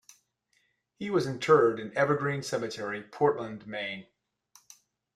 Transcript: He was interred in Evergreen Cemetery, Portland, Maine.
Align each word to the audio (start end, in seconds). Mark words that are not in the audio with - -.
He 0.95 1.11
was 1.11 1.27
interred 1.27 1.79
in 1.79 1.95
Evergreen 1.95 2.41
Cemetery, 2.41 3.03
Portland, 3.03 3.67
Maine. 3.67 4.07